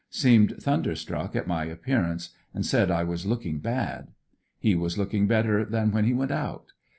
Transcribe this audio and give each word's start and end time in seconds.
Seemed 0.09 0.55
thunderstruck 0.59 1.35
at 1.35 1.45
my 1.45 1.65
appearance 1.65 2.31
and 2.55 2.65
said 2.65 2.89
I 2.89 3.03
was 3.03 3.27
looking 3.27 3.59
bad. 3.59 4.07
He 4.57 4.73
was 4.73 4.97
looking 4.97 5.27
better 5.27 5.63
than 5.63 5.91
when 5.91 6.05
he 6.05 6.13
went 6.15 6.31
out. 6.31 6.71